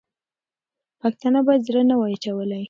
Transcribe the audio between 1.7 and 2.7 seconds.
نه وای اچولی.